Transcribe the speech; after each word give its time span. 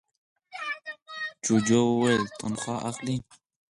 جوجو 1.43 1.79
وویل 1.89 2.23
تنخوا 2.39 2.75
اخلې؟ 2.89 3.15